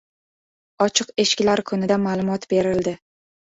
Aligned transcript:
«Ochiq 0.85 1.11
eshiklar» 1.25 1.63
kunida 1.73 2.01
ma’lumot 2.09 2.51
berildi 2.57 2.97